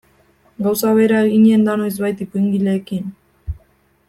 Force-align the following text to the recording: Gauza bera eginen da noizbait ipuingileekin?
Gauza 0.67 0.93
bera 0.99 1.19
eginen 1.33 1.69
da 1.69 1.77
noizbait 1.83 2.27
ipuingileekin? 2.29 3.17